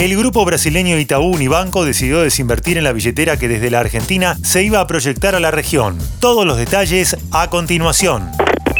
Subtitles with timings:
[0.00, 4.62] El grupo brasileño Itaú Unibanco decidió desinvertir en la billetera que desde la Argentina se
[4.62, 5.98] iba a proyectar a la región.
[6.20, 8.30] Todos los detalles a continuación.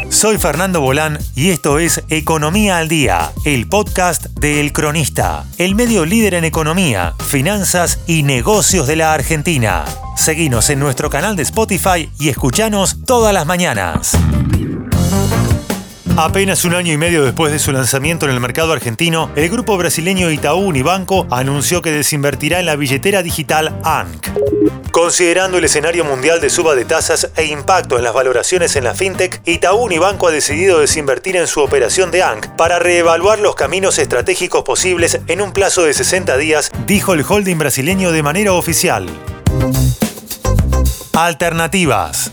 [0.08, 5.74] Soy Fernando Bolán y esto es Economía al Día, el podcast de El Cronista, el
[5.74, 9.84] medio líder en economía, finanzas y negocios de la Argentina.
[10.16, 14.16] Seguinos en nuestro canal de Spotify y escuchanos todas las mañanas.
[16.22, 19.78] Apenas un año y medio después de su lanzamiento en el mercado argentino, el grupo
[19.78, 24.30] brasileño Itaú Unibanco anunció que desinvertirá en la billetera digital ANC.
[24.90, 28.92] Considerando el escenario mundial de suba de tasas e impacto en las valoraciones en la
[28.92, 33.98] fintech, Itaú Unibanco ha decidido desinvertir en su operación de ANC para reevaluar los caminos
[33.98, 39.08] estratégicos posibles en un plazo de 60 días, dijo el holding brasileño de manera oficial.
[41.14, 42.30] Alternativas.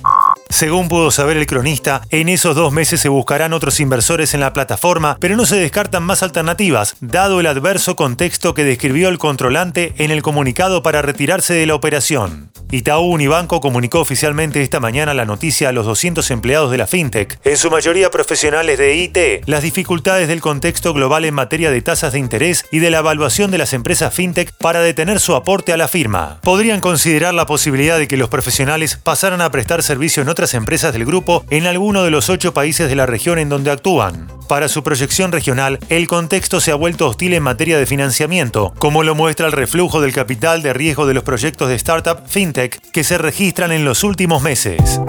[0.58, 4.54] Según pudo saber el cronista, en esos dos meses se buscarán otros inversores en la
[4.54, 9.94] plataforma, pero no se descartan más alternativas, dado el adverso contexto que describió el controlante
[10.00, 12.50] en el comunicado para retirarse de la operación.
[12.72, 17.40] Itaú Unibanco comunicó oficialmente esta mañana la noticia a los 200 empleados de la fintech,
[17.46, 22.14] en su mayoría profesionales de IT, las dificultades del contexto global en materia de tasas
[22.14, 25.78] de interés y de la evaluación de las empresas fintech para detener su aporte a
[25.78, 26.40] la firma.
[26.42, 31.06] Podrían considerar la posibilidad de que los profesionales pasaran a prestar servicio en empresas del
[31.06, 34.28] grupo en alguno de los ocho países de la región en donde actúan.
[34.48, 39.04] Para su proyección regional, el contexto se ha vuelto hostil en materia de financiamiento, como
[39.04, 43.04] lo muestra el reflujo del capital de riesgo de los proyectos de startup fintech que
[43.04, 45.02] se registran en los últimos meses.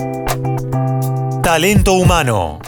[1.43, 2.59] Talento humano.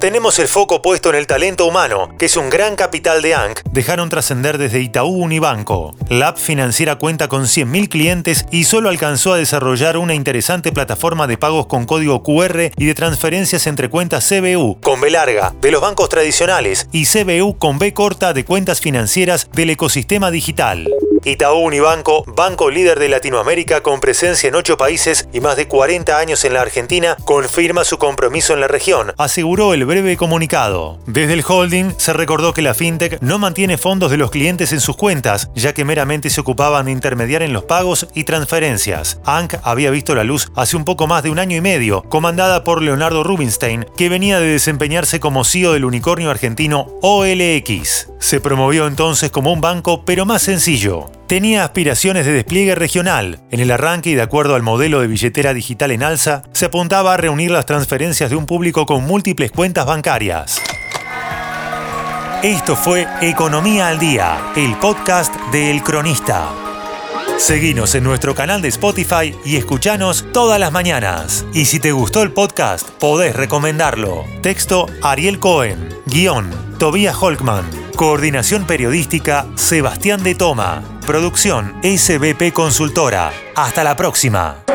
[0.00, 3.64] Tenemos el foco puesto en el talento humano, que es un gran capital de ANC,
[3.72, 5.92] dejaron trascender desde Itaú Unibanco.
[6.08, 11.26] La app financiera cuenta con 100.000 clientes y solo alcanzó a desarrollar una interesante plataforma
[11.26, 15.72] de pagos con código QR y de transferencias entre cuentas CBU, con B larga, de
[15.72, 20.88] los bancos tradicionales, y CBU con B corta de cuentas financieras del ecosistema digital.
[21.24, 26.18] Itaú Unibanco, banco líder de Latinoamérica con presencia en ocho países y más de 40
[26.18, 30.98] años en la Argentina, confirma su compromiso en la región, aseguró el breve comunicado.
[31.06, 34.80] Desde el holding se recordó que la fintech no mantiene fondos de los clientes en
[34.80, 39.20] sus cuentas, ya que meramente se ocupaban de intermediar en los pagos y transferencias.
[39.24, 42.64] ANC había visto la luz hace un poco más de un año y medio, comandada
[42.64, 48.08] por Leonardo Rubinstein, que venía de desempeñarse como CEO del unicornio argentino OLX.
[48.18, 51.10] Se promovió entonces como un banco, pero más sencillo.
[51.28, 53.38] Tenía aspiraciones de despliegue regional.
[53.50, 57.12] En el arranque y de acuerdo al modelo de billetera digital en alza, se apuntaba
[57.12, 60.58] a reunir las transferencias de un público con múltiples cuentas bancarias.
[62.42, 66.48] Esto fue Economía al Día, el podcast de El Cronista.
[67.36, 71.44] Seguinos en nuestro canal de Spotify y escuchanos todas las mañanas.
[71.52, 74.24] Y si te gustó el podcast, podés recomendarlo.
[74.40, 75.90] Texto Ariel Cohen.
[76.06, 77.87] Guión Tobías Holkman.
[77.98, 80.84] Coordinación periodística Sebastián de Toma.
[81.04, 83.32] Producción SBP Consultora.
[83.56, 84.67] Hasta la próxima.